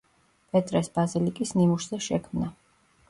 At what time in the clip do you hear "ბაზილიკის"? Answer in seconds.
0.95-1.53